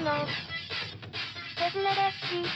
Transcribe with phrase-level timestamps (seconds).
[0.00, 0.12] の
[1.56, 2.48] デズネラジ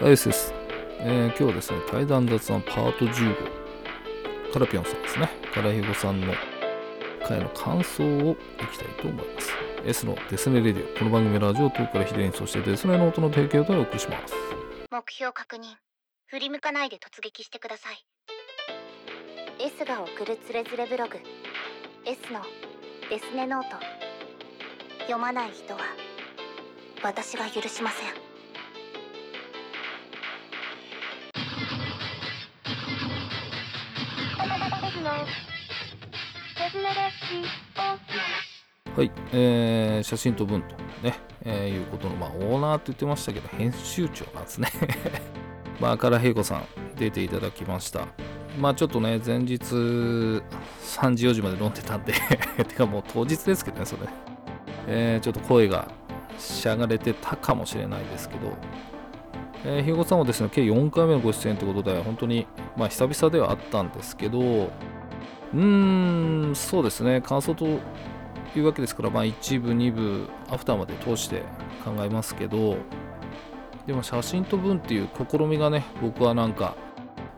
[0.00, 0.54] ライスです、
[1.00, 3.34] えー今日はですね、対談雑談パート15、
[4.52, 6.32] カラピョンさんですね、カラヒゴさんの
[7.26, 8.36] 回の感想をい
[8.72, 9.50] きたいと思います。
[9.84, 14.34] S のデスネレディオ、この番組はラジオトークからヒデに、そしてデスネの音の提供でお送りします。
[14.90, 15.62] 目標確認
[16.26, 18.11] 振り向かないで突撃してください
[19.64, 21.18] S が送るつれづれブログ
[22.04, 22.40] S の
[23.08, 23.76] デスネノート
[25.02, 25.78] 読まない人は
[27.00, 28.08] 私が許しません
[38.96, 44.68] はい、えー写真と文とね、えーいうことの、まあ、オーナーって言ってましたけど、編集長なんですね。
[45.78, 48.08] まあ、からへいこさん、出ていただきました。
[48.58, 50.40] まあ、ちょっとね、前日、3
[51.14, 52.12] 時、4時まで飲んでたんで、
[52.68, 54.02] てかもう当日ですけどね、それ。
[54.88, 55.88] えーちょっと声が
[56.38, 58.52] しゃがれてたかもしれないですけど、
[59.64, 67.78] えー、ひよこさんはですね、計4回目のご出演ということで、本当に、まあ、久々ではあったんですけど、うーん、そうですね、感想とい
[68.56, 71.42] うわけですから、まあ、1部、2部、アフターまで通して
[71.84, 72.76] 考えますけど、
[73.86, 76.74] でも写真と文っていう試みがね、僕はなんか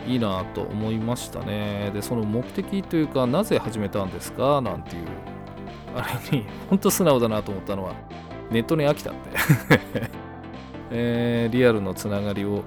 [0.07, 1.91] いいなと思いましたね。
[1.95, 4.61] で、その目的というか、なぜ始めたんですか？
[4.61, 5.05] なんていう、
[5.97, 7.93] あれに、 本当素直だなと思ったのは、
[8.51, 9.31] ネットに飽きたって。
[10.91, 12.63] えーリアルのつながりを、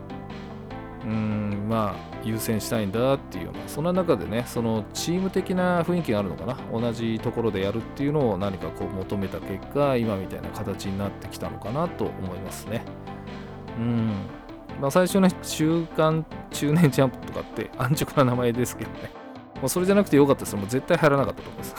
[1.05, 12.81] うん、まあ、優先したいんだっていうような、そんな中でね、そのチーム的な雰囲気があるのかな、同じところでやるっていうのを何かこう求めた結果、今みたいな形になってきたのかなと思いますね。
[13.79, 14.11] うん。
[14.81, 16.25] まあ、最初ね、週刊
[16.57, 19.11] 中年ジャンプとかって安直な名前ですけどね。
[19.61, 20.55] もうそれじゃなくてよかったです。
[20.55, 21.75] もう絶対入らなかったと思います。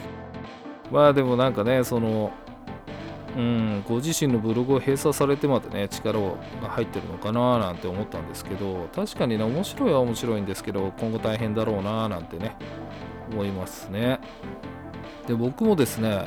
[0.90, 2.32] まあでもなんかね、その、
[3.36, 6.18] うん、ご自身のブログを閉鎖されてまでね、力
[6.62, 12.56] が入ってるのかななんて思ったんですけど、確かにね、面白いは面白いんですけど、今後大変だろうななんてね、
[13.30, 14.18] 思いますね。
[15.26, 16.24] で、僕もですね、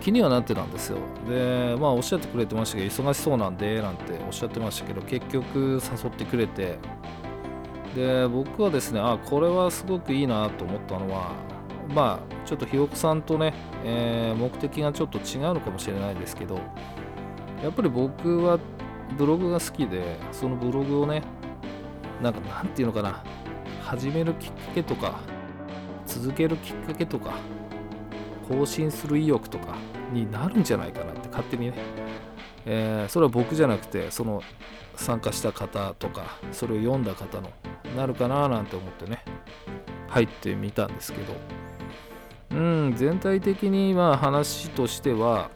[0.00, 0.98] 気にはなってたんですよ。
[1.28, 6.78] で、まあおっしゃってくれてましたけど、忙しそうなんで、なんておっしゃってましたけど、結局誘ってくれて、
[7.94, 11.32] で、僕はですね、あ、これはすごくいいなと思ったのは、
[11.94, 13.54] まあ、ちょっとひよこさんとね、
[13.84, 16.60] えー目的がちょっと違うのかもしれないですけど、
[17.62, 18.58] やっぱり僕は
[19.16, 21.22] ブログが好きで、そのブログをね、
[22.22, 23.22] なんかなんていうのかな、
[23.82, 25.20] 始めるきっかけとか、
[26.06, 27.32] 続けるきっかけとか、
[28.48, 29.76] 更新する意欲とか
[30.12, 31.74] になるんじゃないかなって勝手にね、
[32.66, 34.42] えーそれは僕じゃなくて、その
[34.96, 37.50] 参加した方とか、それを読んだ方の
[37.96, 39.22] なるかななんて思ってね、
[40.08, 41.34] 入ってみたんですけど、
[42.50, 42.54] う
[42.88, 45.50] ん、全体的にまあ話としては、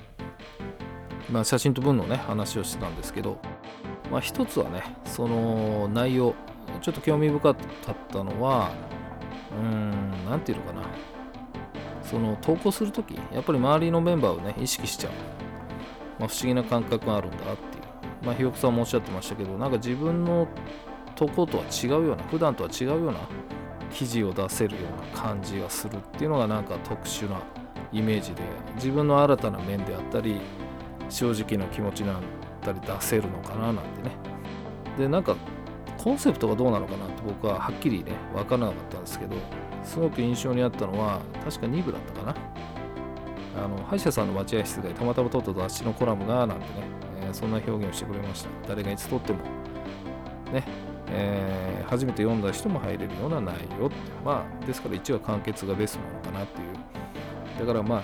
[1.31, 3.39] まあ、写真と文のね話をしてたんですけど、
[4.11, 6.35] まあ、一つはねその内容
[6.83, 8.71] ちょっと興味深かったのは
[9.59, 9.91] うん
[10.29, 11.12] なんていうのかな。
[12.13, 15.13] その投稿するときやっぱり周りのメンバーをね意識しちゃう、
[16.19, 17.83] まあ、不思議な感覚があるんだなっていう。
[18.23, 20.47] まあひよこさんもおっしゃってましたけどなんか自分の
[21.17, 23.15] とことは違うような普段とは違うような
[23.91, 27.41] 記事を出せるような感じがするっていうのがなんか特殊な
[27.93, 28.43] イメージで
[28.77, 30.41] 自分の新たな面であったり
[31.09, 32.23] 正直な気持ちなん
[32.61, 34.11] たり出せるのかななんてね。
[34.99, 35.37] でなんか
[36.03, 39.37] コンセプトがどうなのかなって僕ははっきりね分からなかったんですけど
[39.85, 42.37] すごく印象にあったのは確か2部だったかな。
[43.65, 46.67] あの歯医者さんの待合室でたまたま撮った雑誌のコラムがなんてね、
[47.21, 48.49] えーそんな表現をしてくれました。
[48.69, 49.39] 誰がいつ撮っても
[50.53, 50.65] ね
[51.09, 53.97] えー初めて読んだ人も入れるような内容って。
[54.25, 57.67] まあですから1話完結がベストなのかなっていう。
[57.67, 58.03] だからまあ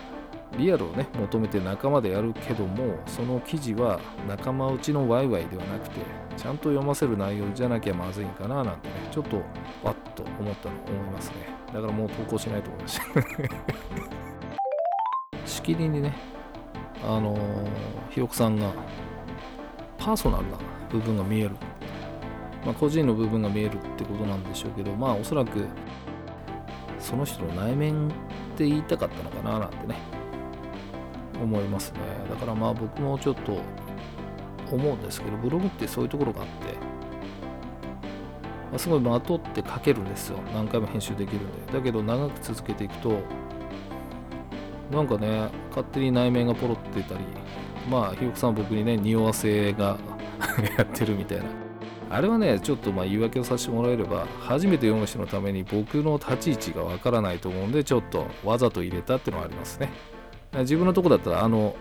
[0.56, 6.00] リアルをね求めて仲間でやるけどもその記事は仲間内のワイワイではなくて
[6.36, 9.36] ちゃんと読ませる内容じゃなきゃまずいんかななんてねちょっと
[9.82, 11.34] わっと思ったの思いますね。
[11.72, 13.04] だからもう投稿しないと思いました
[15.46, 16.14] しきりにね
[17.06, 17.40] あのー
[18.10, 18.72] ひよこさんが
[19.98, 20.58] パーソナルな
[20.90, 21.50] 部分が見える。
[22.64, 25.64] まあ、個人の部分が見えるってことなんでしょうけど、まあおそらく
[26.98, 28.10] その人の内面っ
[28.56, 29.96] て言いたかったのかななんてね、
[31.42, 32.00] 思いますね。
[32.28, 33.60] だからまあ僕もちょっと
[34.70, 36.74] 思うんですけど、ブログってそういうところがあって、
[38.72, 40.38] ますごいまとって書けるんですよ。
[40.54, 41.72] 何回も編集できるんで。
[41.72, 43.20] だけど長く続けていくと、
[44.90, 47.20] なんかね、勝手に内面がポロってたり、
[47.90, 49.98] まあ、ひよこさん僕にね、匂わせが
[50.76, 51.44] やってるみたいな
[52.10, 59.90] あれはねちょっとまあ言い訳をさせてもらえれば初めて読む人のために僕の立ち位置がわからないと思うんでちょっとわざと入れたっていうのはありますね
[60.52, 61.76] 自分のとこだったらあの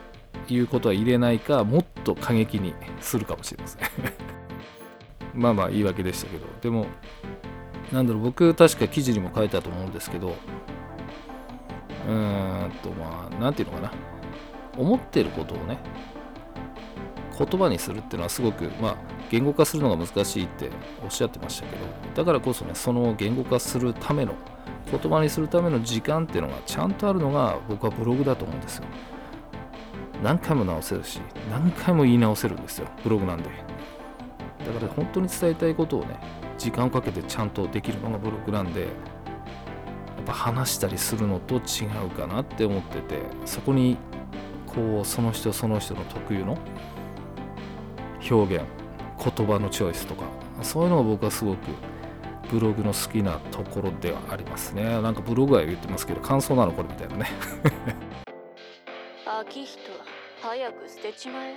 [0.47, 3.81] 言うことは入れないかもっと過激にするかもしれません。
[5.33, 6.45] まあまあ言い訳でしたけど。
[6.61, 6.87] でも
[7.91, 13.91] なんだろう僕確か記事にも書いたと思うんですけどうーんとまあなんていうのかな。
[14.77, 15.79] 思ってることをね
[17.37, 18.95] 言葉にするっていうのはすごくまあ
[19.29, 20.69] 言語化するのが難しいって
[21.03, 21.85] おっしゃってましたけど
[22.15, 24.33] だからこそねその言語化するための
[24.89, 28.85] 言葉にするための時間っていうのがちゃんとあるのが僕はブログだと思うんですよ。
[30.23, 33.49] 何回も直せるし何回も言い直せるんですよブログなんで。
[34.65, 36.19] だから本当に伝えたいことをね
[36.57, 38.89] 時間をかけてちゃんとできるのがブログなんでやっ
[40.25, 43.97] ぱ話したりするのと違うかなって思っててそこに
[44.65, 46.57] こうその人その人の特有の
[48.29, 48.65] 表現
[49.23, 50.23] 言葉のチョイスとか
[50.61, 51.57] そういうのが僕はすごく
[52.49, 54.83] ブログの好きなところではありますね。
[55.01, 57.29] なんかブログは言ってますけど感想なのこれみたいなね。
[59.25, 59.79] 秋人
[60.41, 61.55] 早く捨てちまえ。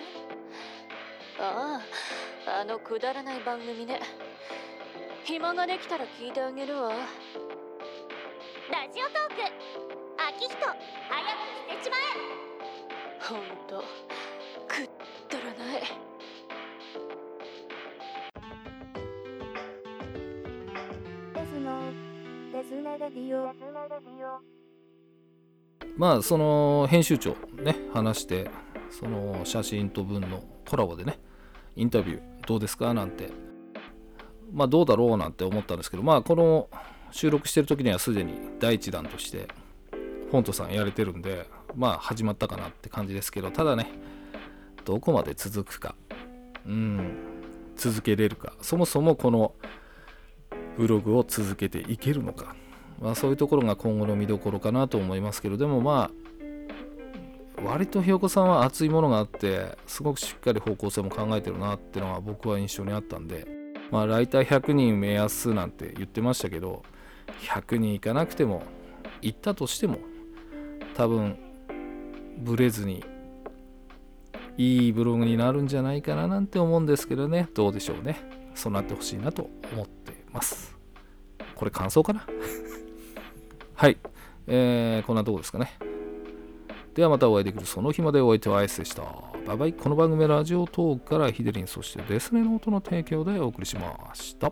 [1.39, 1.81] あ
[2.47, 4.01] ああのくだらない番組ね。
[5.25, 6.91] 暇ができたら聞いてあげるわ。
[6.91, 6.97] ラ
[8.93, 9.43] ジオトーク。
[10.37, 10.77] 秋人早く
[11.71, 12.01] 捨てちまえ。
[13.21, 13.85] ほんと
[22.71, 23.53] ですねレディオ。
[25.97, 28.49] まあその編集長ね話して
[28.91, 31.19] その写真と文のコラボでね
[31.75, 33.31] インタビューどうですかなんて
[34.53, 36.69] まあどうだろうなんて思ったんですけどまあこの
[37.11, 39.49] 収録してる時にはすでに第一弾として
[40.31, 43.91] フォントさんやれてるんでまあ始まったかなって感じですけどただね
[44.85, 45.97] どこまで続くか
[46.65, 47.17] うん
[47.75, 49.55] 続けれるかそもそもこの
[50.81, 52.57] ブログを続けていけるのか。
[53.03, 55.59] まあ、そういうところが今後の見どころかなと思いますけど。
[55.59, 56.11] でもま
[57.59, 63.47] あ割とひよこさんは熱いものがあってすごくしっかり方向性も考えてるなっていうのは僕は印象にあったんで。
[63.91, 66.83] まあライター100人目安なんて言ってましたけど
[67.43, 68.63] 100人いかなくても
[69.21, 69.99] 行ったとしても
[70.95, 71.37] 多分
[72.39, 73.05] ブレずに
[74.57, 77.49] いいブログになるんじゃないかななんて思うんですけどね。
[77.53, 78.17] どうでしょうね。
[78.55, 80.00] そうなってほしいなと思って
[80.33, 80.77] ます
[81.55, 82.27] これ感想かな？
[83.75, 83.99] はい、
[84.47, 85.73] えー、こんなとこですかね。
[86.95, 89.03] ではまたお会いできるその日までお相手はアイスでした。
[89.47, 89.73] バイバイ。
[89.73, 94.49] この番組はラジオトークからヒデリン、そしてデスネノートの提供でお送りしました。